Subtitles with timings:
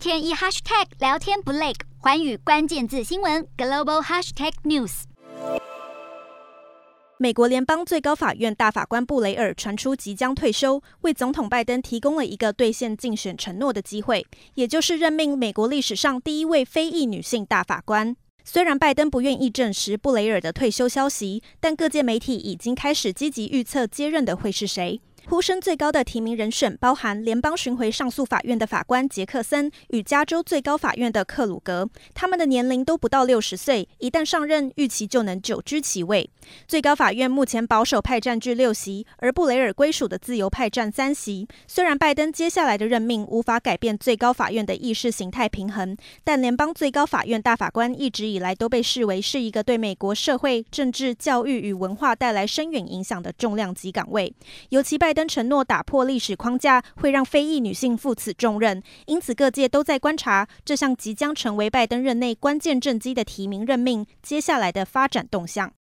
[0.00, 5.02] 天一 hashtag 聊天不累，寰宇关键字新闻 global hashtag news。
[7.18, 18.16] 美国联邦最高法院大法官布雷尔传出即将退休，为总统拜登提供了一个兑现竞选承诺的机会，也就是任命美国历史上第一位非裔女性大法官。
[18.42, 25.02] 虽然拜登不愿意证实布雷尔的退休消息，但各界媒体已经开始积极预测接任的会是谁。
[25.26, 36.28] 呼声最高的提名人选包含联邦巡回上诉法院的法官杰克森与加州最高法院的克鲁格，他们的年龄都不到六十岁，一旦上任，预期就能久居其位。
[36.66, 41.46] 最高法院目前保守派占据六席，而布雷尔归属的自由派占三席。
[41.68, 54.34] 虽然拜登接下来的任命无法改变最高法院的意识形态平衡，但联邦最高法院大法官一直以来都被视为是一个对美国社会、政治、教育与文化带来深远影响的重量级岗位，
[54.70, 55.09] 尤其拜。
[55.10, 65.68] 拜登承诺打破历史框架，会让非裔女性负此重任，因此各界都在观察这项即将成为拜登任内关键政绩的提名任命接下来的发展动向。